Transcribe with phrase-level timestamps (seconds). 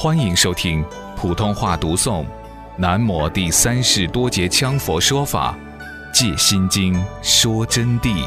[0.00, 0.84] 欢迎收听
[1.16, 2.22] 普通话读诵
[2.76, 5.58] 《南摩第三世多杰羌佛说法·
[6.14, 8.24] 借心经说真谛》。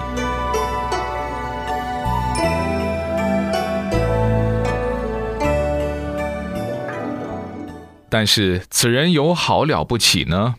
[8.09, 10.55] 但是此人有好了不起呢？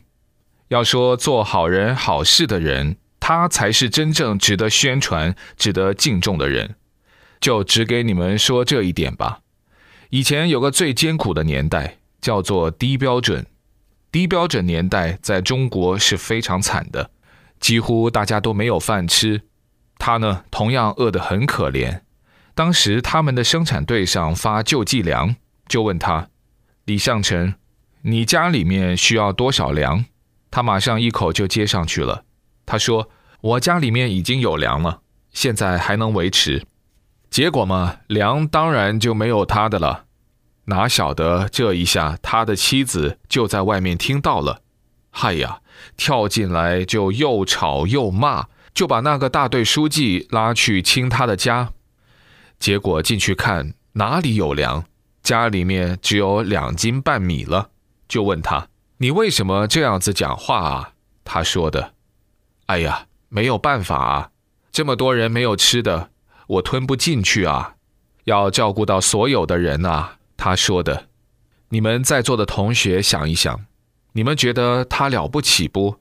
[0.68, 6.76] 要说做好人好事的人，他才是真正值得宣传、值得敬重的人。
[7.38, 9.40] 就只给你们说这一点吧。
[10.14, 13.46] 以前有个最艰苦的年代，叫做低标准。
[14.10, 17.10] 低标准年代在中国是非常惨的，
[17.58, 19.40] 几乎大家都没有饭吃。
[19.96, 22.02] 他呢，同样饿得很可怜。
[22.54, 25.34] 当时他们的生产队上发救济粮，
[25.66, 26.28] 就问他
[26.84, 27.54] ：“李向臣，
[28.02, 30.04] 你家里面需要多少粮？”
[30.52, 32.24] 他马上一口就接上去了。
[32.66, 33.08] 他说
[33.40, 35.00] ：“我家里面已经有粮了，
[35.32, 36.66] 现在还能维持。”
[37.32, 40.04] 结果嘛，粮当然就没有他的了。
[40.66, 44.60] 哪晓得这一下，他的妻子就在外面听到了。
[45.08, 45.62] 嗨呀，
[45.96, 51.70] 跳进来就又吵又骂，就把那个大队书记拉去清他的家。
[52.58, 54.84] 结果进去看，哪里有粮？
[55.22, 57.70] 家里面只有两斤半米了。
[58.06, 58.68] 就问他
[59.00, 60.92] ：“你为什么这样子讲话啊？”
[61.24, 61.94] 他说的
[62.66, 64.30] ：“哎呀，没有办法啊，
[64.70, 66.10] 这么多人没有吃的。”
[66.46, 67.74] 我吞不进去啊，
[68.24, 70.16] 要照顾到所有的人啊。
[70.36, 71.06] 他说的，
[71.68, 73.64] 你们在座的同学想一想，
[74.12, 75.96] 你们觉得他了不起不？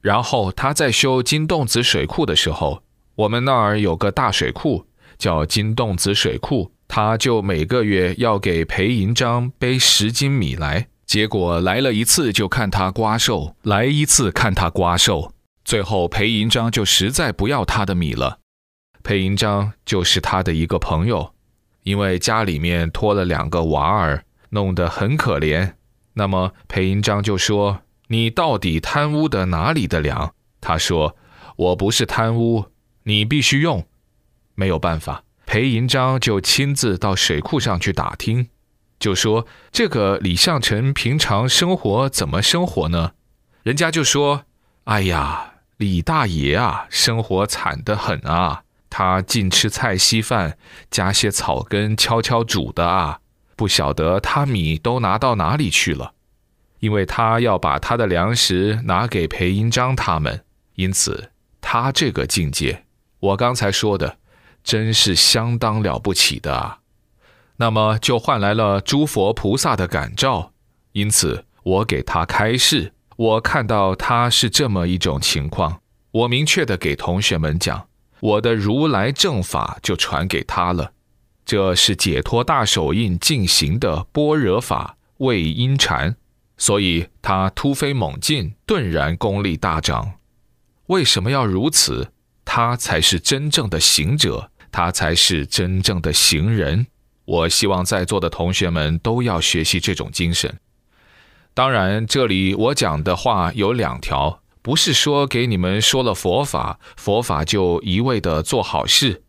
[0.00, 2.82] 然后他在修金洞子水库的时候，
[3.14, 4.86] 我们那儿有个大水库
[5.18, 15.32] 叫金洞子水库，他就每个月要给裴银章背十斤米来，结果来了一次就看他瓜瘦，来一次看他瓜瘦，
[15.64, 18.38] 最后裴银章就实在不要他的米了。
[19.02, 21.32] 裴银章就是他的一个朋友，
[21.82, 25.72] 因为家里面拖了两个娃儿，弄得很可怜。
[26.14, 31.16] 那么裴银章就说：“你到底贪污的哪里的粮？”他说
[31.56, 32.66] ：“我不是贪污，
[33.04, 33.86] 你必须用。”
[34.54, 38.48] 没有办法，裴银章就亲自到水库上去打听，
[38.98, 43.12] 就说：“这个李向臣平常生活怎么生活呢？”
[43.64, 44.44] 人家就说
[44.84, 50.58] ：“哎呀，李大爷啊，生活惨得很啊。”他净吃菜稀饭，
[50.90, 53.20] 加些草根悄悄煮的啊！
[53.56, 56.12] 不晓得他米都拿到哪里去了，
[56.80, 61.30] 因为他要把他的粮食拿给裴银章他们，因此
[61.60, 62.84] 他这个境界，
[63.20, 64.18] 我刚才说的，
[64.64, 66.78] 真是相当了不起的啊！
[67.58, 70.52] 那么就换来了诸佛菩萨的感召，
[70.92, 77.89] 因此我给他开示，我看到他是这么一种情况，我明确的给同学们讲。
[78.20, 80.92] 我的如来正法就传给他了，
[81.44, 86.16] 这是解脱大手印进行的般若法为因禅，
[86.56, 90.12] 所以他突飞猛进，顿然功力大涨。
[90.86, 92.12] 为什么要如此？
[92.44, 96.86] 他才是真正的行者，他才是真正的行人。
[97.24, 100.58] 我希望在座的同学们都要学习这种精神。
[101.54, 104.39] 当然，这里我讲的话有两条。
[104.62, 109.22] 不是说给你们说了佛法，佛法就一味的做好事，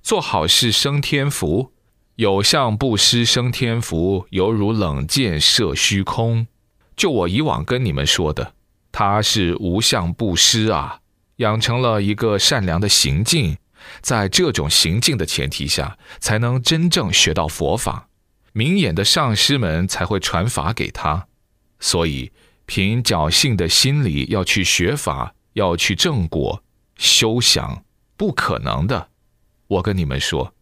[0.00, 1.72] 做好事生天福，
[2.14, 6.46] 有相布施生天福，犹如冷箭射虚空。
[6.94, 8.54] 就我以往跟你们说的，
[8.92, 11.00] 他是无相布施啊，
[11.38, 13.56] 养成了一个善良的行径，
[14.00, 18.08] 在这种行径的前提下，才能真正学到佛法，
[18.52, 21.26] 明眼的上师们才会传法给他，
[21.80, 22.30] 所以。
[22.66, 26.62] 凭侥幸的心理要去学法，要去正果
[26.96, 27.84] 修想，
[28.16, 29.08] 不可能的。
[29.68, 30.52] 我跟你们说，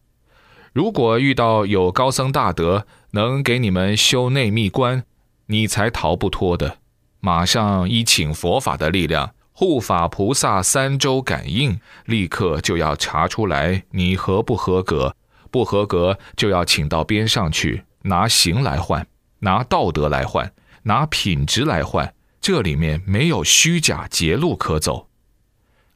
[0.73, 5.05] 如果遇到有高僧大德能给你们修内密关，
[5.47, 6.79] 你才逃不脱的。
[7.21, 15.17] 马上一请佛法的力量，护法菩萨三周感应，立刻就要查出来你合不合格。
[15.51, 19.07] 不合格就要请到边上去，拿行来换，
[19.39, 20.53] 拿道德来换。
[20.85, 25.09] 拿品质来换，这里面没有虚假捷路可走。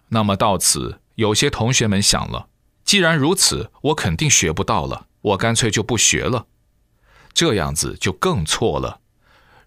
[0.09, 2.49] 那么到此，有些同学们想了：
[2.85, 6.47] 既然如此，我肯定学不到了，我干脆就不学了。
[7.33, 9.01] 这样子就更错了。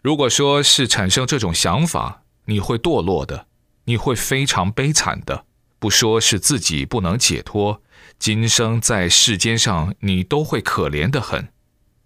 [0.01, 3.45] 如果说是产生这种想法，你会堕落的，
[3.85, 5.45] 你会非常悲惨的。
[5.77, 7.81] 不说是自己不能解脱，
[8.17, 11.49] 今生在世间上，你都会可怜的很，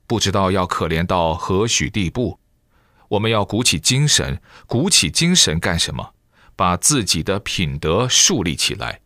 [0.05, 2.39] 不知道要可怜到何许地步。
[3.15, 6.13] 我们要鼓起精神，鼓起精神干什么？
[6.55, 9.01] 把自己的品德树立起来。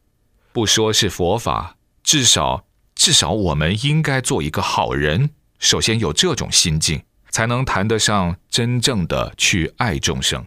[0.52, 2.66] 不说是佛法，至少
[2.96, 5.30] 至少我们应该做一个好人。
[5.60, 10.44] 首先有这种心境，才能谈得上真正的去爱众生。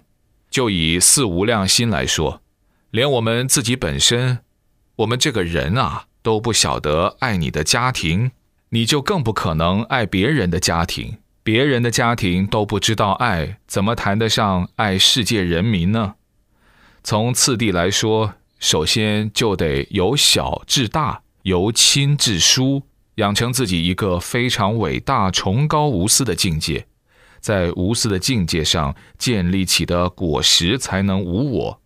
[0.50, 2.43] 就以四无量心来说，
[2.91, 4.41] 连我们自己本身，
[4.97, 8.32] 我们这个人啊，都不晓得爱你的家庭，
[8.70, 11.19] 你就更不可能爱别人的家庭。
[11.44, 16.15] 别人的家庭都不知道爱，怎么谈得上爱世界人民呢？
[17.03, 22.83] 从次第来说，首先就得由小至大，由亲至疏，
[23.17, 26.87] 养成自己一个非常伟大、崇高无私的境界。
[27.41, 31.81] 在无私的境界上建立起的果实，才能无我。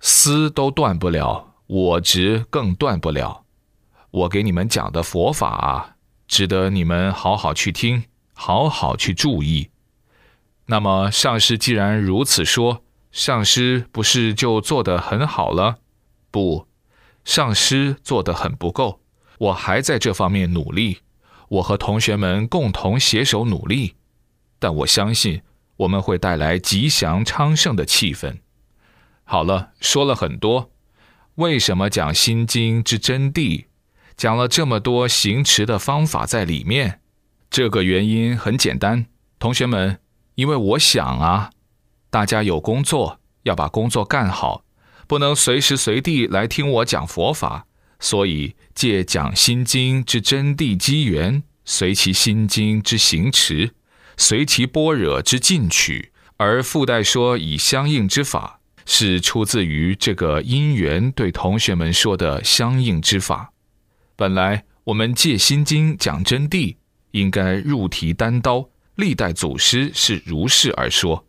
[0.00, 3.44] 私都断不了，我执更断不了。
[4.10, 5.94] 我给你们讲的佛法，
[6.26, 8.02] 值得你们好好去听，
[8.42, 9.68] 好好去注意。
[10.64, 12.82] 那么上师既然如此说，
[13.12, 15.76] 上师不是就做得很好了？
[16.30, 16.66] 不，
[17.22, 19.02] 上师做得很不够，
[19.36, 21.00] 我还在这方面努力。
[21.48, 23.96] 我和同学们共同携手努力。
[24.58, 25.42] 但我相信
[25.76, 28.38] 我们会带来吉祥昌盛的气氛。
[29.24, 30.70] 好了，说了很多，
[31.34, 33.66] 为什么讲《心经》之真谛？
[34.16, 36.99] 讲了这么多行持的方法在里面，
[37.50, 39.06] 这个原因很简单，
[39.40, 39.98] 同学们，
[40.36, 41.50] 因为我想啊，
[42.08, 44.62] 大家有工作要把工作干好，
[45.08, 47.66] 不能随时随地来听我讲佛法，
[47.98, 53.72] 所以借讲《心经》之真谛机缘，随其《心经》之行持。
[54.16, 63.52] 随其般若之进取，而附带说以相应之法，是出自于这个因缘对同学们说的相应之法。
[64.14, 66.76] 本来我们借心经讲真谛，
[67.12, 71.26] 应该入题单刀，历代祖师是如是而说。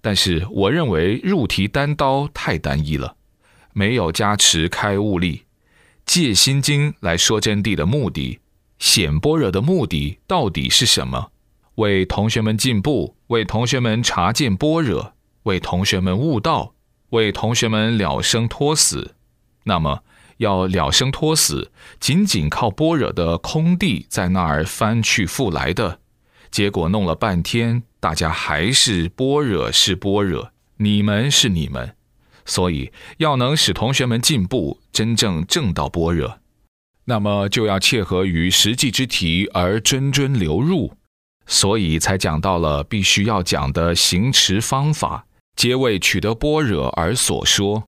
[0.00, 3.16] 但是我认为入题单刀太单一了，
[3.72, 5.44] 没有加持开悟力。
[6.04, 8.40] 借心经来说真谛的目的，
[8.78, 11.30] 显般若的目的到底是什么？
[11.76, 15.14] 为同学们进步，为同学们察见般若，
[15.44, 16.74] 为同学们悟道，
[17.10, 19.14] 为同学们了生脱死。
[19.64, 20.04] 那么，
[20.38, 21.70] 要了生脱死，
[22.00, 26.00] 仅仅靠般若的空地在那儿翻去覆来的，
[26.50, 31.94] 结果弄了半天，大家还是般若是般若，你们是你们。
[32.46, 36.38] 所以，要能使同学们进步，真正正到般若，
[37.06, 40.92] 那么就要切合于实际之题而谆谆流入。
[41.46, 45.26] 所以才讲到了必须要讲的行持方法，
[45.56, 47.82] 皆为取得般若而所说。